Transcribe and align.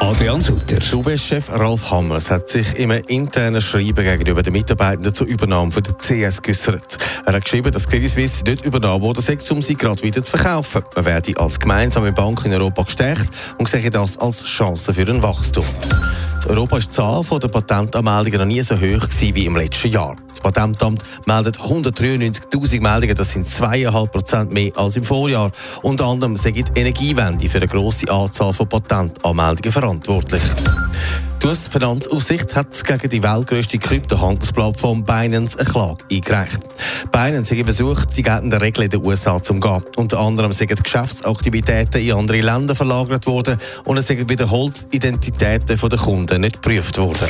Adrian 0.00 0.42
Sutter. 0.42 0.78
UBS-Chef 0.92 1.48
Ralf 1.58 1.90
Hammers 1.90 2.30
hat 2.30 2.50
sich 2.50 2.78
im 2.78 2.90
internen 2.90 3.62
Schreiben 3.62 4.04
gegenüber 4.04 4.42
den 4.42 4.52
Mitarbeitenden 4.52 5.14
zur 5.14 5.26
Übernahme 5.26 5.72
von 5.72 5.82
der 5.82 5.94
CS 5.94 6.42
geäußert. 6.42 6.98
Er 7.24 7.32
hat 7.32 7.42
geschrieben, 7.42 7.72
dass 7.72 7.88
Credit 7.88 8.10
Suisse 8.10 8.44
nicht 8.44 8.66
übernommen 8.66 9.02
wurde, 9.02 9.22
um 9.50 9.62
sie 9.62 9.74
gerade 9.74 10.02
wieder 10.02 10.22
zu 10.22 10.36
verkaufen. 10.36 10.82
Man 10.94 11.06
werde 11.06 11.32
als 11.40 11.58
gemeinsame 11.58 12.12
Bank 12.12 12.44
in 12.44 12.52
Europa 12.52 12.82
gestärkt 12.82 13.30
und 13.56 13.70
sehe 13.70 13.88
das 13.88 14.18
als 14.18 14.44
Chance 14.44 14.92
für 14.92 15.10
ein 15.10 15.22
Wachstum. 15.22 15.64
In 16.44 16.50
Europa 16.50 16.78
ist 16.78 16.88
die 16.88 16.96
Zahl 16.96 17.22
der 17.22 17.48
Patentanmeldungen 17.48 18.40
noch 18.40 18.46
nie 18.46 18.60
so 18.62 18.74
hoch 18.74 19.06
wie 19.20 19.46
im 19.46 19.56
letzten 19.56 19.92
Jahr. 19.92 20.16
Das 20.28 20.40
Patentamt 20.40 21.02
meldet 21.24 21.58
193.000 21.58 22.80
Meldungen, 22.80 23.14
das 23.14 23.32
sind 23.32 23.46
2,5 23.46 24.06
Prozent 24.08 24.52
mehr 24.52 24.72
als 24.76 24.96
im 24.96 25.04
Vorjahr. 25.04 25.52
Unter 25.82 26.06
anderem 26.06 26.36
sind 26.36 26.56
die 26.56 26.64
Energiewende 26.80 27.48
für 27.48 27.58
eine 27.58 27.68
grosse 27.68 28.10
Anzahl 28.10 28.52
von 28.52 28.68
Patentanmeldungen 28.68 29.72
verantwortlich. 29.72 30.42
Die 31.42 31.48
US-Finanzaufsicht 31.48 32.54
hat 32.54 32.84
gegen 32.84 33.08
die 33.08 33.20
weltgrößte 33.20 33.76
Kryptohandelsplattform 33.76 35.02
Binance 35.02 35.58
eine 35.58 35.68
Klage 35.68 36.04
eingereicht. 36.08 36.60
Binance 37.10 37.58
hat 37.58 37.64
versucht, 37.64 38.16
die 38.16 38.22
geltenden 38.22 38.60
Regeln 38.60 38.84
in 38.84 38.90
den 38.90 39.04
USA 39.04 39.42
zu 39.42 39.54
umgehen. 39.54 39.82
Unter 39.96 40.20
anderem 40.20 40.52
sind 40.52 40.84
Geschäftsaktivitäten 40.84 42.00
in 42.00 42.12
andere 42.12 42.42
Länder 42.42 42.76
verlagert 42.76 43.26
worden 43.26 43.58
und 43.84 43.96
es 43.96 44.06
sind 44.06 44.30
wiederholt 44.30 44.86
Identitäten 44.92 45.76
der 45.76 45.98
Kunden 45.98 46.42
nicht 46.42 46.62
geprüft 46.62 46.96
worden. 46.98 47.28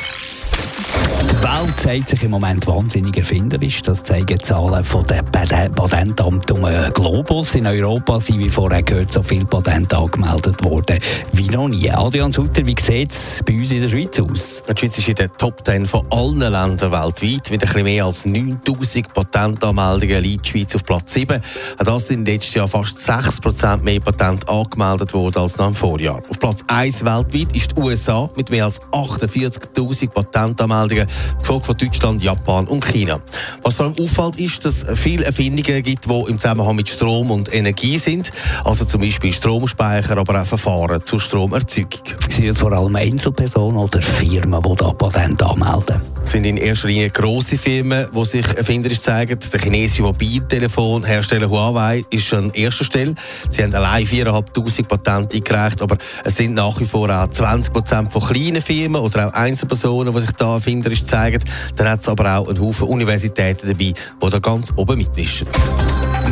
Welt 1.73 1.81
zeigt 1.81 2.09
sich 2.09 2.23
im 2.23 2.31
Moment 2.31 2.67
wahnsinnig 2.67 3.17
erfinderisch. 3.17 3.83
Das 3.83 4.03
zeigen 4.03 4.39
Zahlen 4.41 4.85
von 4.85 5.07
der 5.07 5.23
Patentamt 5.23 6.51
um 6.51 6.67
Globus. 6.93 7.55
In 7.55 7.67
Europa 7.67 8.21
sind, 8.21 8.39
wie 8.41 8.51
vorher 8.51 8.83
gehört, 8.83 9.13
so 9.13 9.23
viele 9.23 9.45
Patente 9.45 9.97
angemeldet 9.97 10.63
worden 10.65 10.99
wie 11.33 11.49
noch 11.49 11.69
nie. 11.69 11.91
Adrian 11.91 12.33
Sutter, 12.33 12.65
wie 12.67 12.77
sieht 12.81 13.13
es 13.13 13.43
bei 13.47 13.55
uns 13.55 13.73
in 13.73 13.81
der 13.81 13.89
Schweiz 13.89 14.19
aus? 14.19 14.63
Die 14.69 14.79
Schweiz 14.79 14.99
ist 14.99 15.09
in 15.09 15.15
der 15.15 15.33
Top 15.37 15.65
10 15.65 15.87
von 15.87 16.05
allen 16.11 16.41
Ländern 16.41 16.93
weltweit. 16.93 17.51
Mit 17.51 17.61
bisschen 17.61 17.85
mehr 17.85 18.05
als 18.05 18.27
9000 18.27 19.13
Patentanmeldungen 19.13 20.23
liegt 20.23 20.47
die 20.47 20.51
Schweiz 20.51 20.75
auf 20.75 20.85
Platz 20.85 21.13
7. 21.15 21.41
Das 21.79 22.09
sind 22.09 22.27
letztes 22.27 22.55
Jahr 22.55 22.69
fast 22.69 22.99
6% 22.99 23.83
mehr 23.83 24.01
Patente 24.01 24.49
angemeldet 24.49 25.15
worden 25.15 25.39
als 25.39 25.57
noch 25.59 25.69
im 25.69 25.75
Vorjahr. 25.75 26.23
Auf 26.29 26.39
Platz 26.39 26.65
1 26.67 27.05
weltweit 27.05 27.57
ist 27.57 27.77
die 27.77 27.81
USA 27.81 28.29
mit 28.37 28.51
mehr 28.51 28.65
als 28.65 28.81
48.000 28.93 30.11
Patentanmeldungen 30.11 31.07
gefolgt 31.39 31.62
von 31.65 31.77
Deutschland, 31.77 32.23
Japan 32.23 32.67
und 32.67 32.85
China. 32.85 33.21
Was 33.63 33.77
vor 33.77 33.87
allem 33.87 33.97
auffällt, 33.99 34.41
ist, 34.41 34.65
dass 34.65 34.83
es 34.83 34.99
viele 34.99 35.25
Erfindungen 35.25 35.83
gibt, 35.83 36.07
die 36.07 36.25
im 36.29 36.39
Zusammenhang 36.39 36.77
mit 36.77 36.89
Strom 36.89 37.31
und 37.31 37.53
Energie 37.55 37.99
sind. 37.99 38.31
Also 38.65 38.85
zum 38.85 39.01
Beispiel 39.01 39.33
Stromspeicher, 39.33 40.17
aber 40.17 40.41
auch 40.41 40.47
Verfahren 40.47 41.03
zur 41.05 41.21
Stromerzeugung. 41.21 42.03
Sind 42.31 42.49
es 42.49 42.59
vor 42.59 42.73
allem 42.73 42.97
Einzelpersonen 42.97 43.79
oder 43.79 44.03
Firmen, 44.03 44.63
die 44.63 44.75
da 44.77 44.93
Patente 44.93 45.47
anmelden? 45.47 46.01
Es 46.25 46.31
sind 46.31 46.45
in 46.45 46.57
erster 46.57 46.89
Linie 46.89 47.11
grosse 47.11 47.59
Firmen, 47.59 48.07
die 48.15 48.25
sich 48.25 48.47
erfinderisch 48.57 49.01
zeigen. 49.01 49.39
Der 49.53 49.61
chinesische 49.61 50.03
Mobiltelefonhersteller 50.03 51.51
Huawei 51.51 52.05
ist 52.11 52.33
an 52.33 52.51
erster 52.51 52.85
Stelle. 52.85 53.15
Sie 53.51 53.63
haben 53.63 53.75
allein 53.75 54.07
4'500 54.07 54.87
Patente 54.87 55.37
eingereicht, 55.37 55.83
aber 55.83 55.97
es 56.25 56.37
sind 56.37 56.55
nach 56.55 56.79
wie 56.81 56.87
vor 56.87 57.11
auch 57.11 57.29
20 57.29 57.73
Prozent 57.73 58.13
von 58.13 58.23
kleinen 58.23 58.63
Firmen 58.63 59.01
oder 59.01 59.29
auch 59.29 59.33
Einzelpersonen, 59.33 60.15
die 60.15 60.21
sich 60.21 60.33
da 60.33 60.55
erfinderisch 60.55 61.05
zeigen. 61.05 61.43
Dann 61.77 61.89
hat 61.89 62.01
es 62.01 62.09
aber 62.09 62.39
auch 62.39 62.49
einen 62.49 62.61
Haufen 62.61 62.89
Universitäten 62.89 63.69
dabei, 63.69 63.93
die 63.93 64.31
da 64.31 64.39
ganz 64.39 64.73
oben 64.77 64.99
mitmischen. 64.99 65.49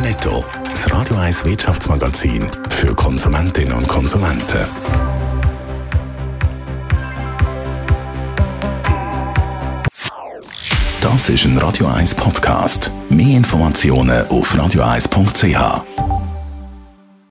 Netto, 0.01 0.43
das 0.69 0.91
Radio 0.91 1.17
1 1.17 1.45
Wirtschaftsmagazin 1.45 2.47
für 2.69 2.95
Konsumentinnen 2.95 3.73
und 3.73 3.87
Konsumenten. 3.87 4.65
Das 11.01 11.29
ist 11.29 11.45
ein 11.45 11.57
Radio 11.57 11.87
1 11.87 12.15
Podcast. 12.15 12.91
Mehr 13.09 13.37
Informationen 13.37 14.27
auf 14.27 14.53
radio1.ch. 14.53 16.20